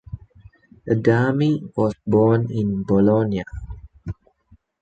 [0.89, 3.43] Adami was born in Bologna.